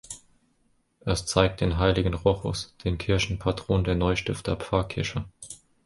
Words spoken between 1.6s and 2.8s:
den Heiligen Rochus,